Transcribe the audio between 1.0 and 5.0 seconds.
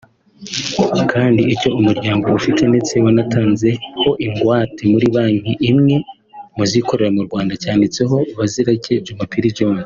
kandi icyo umuryango ufite ndetse wanatanzeho ingwate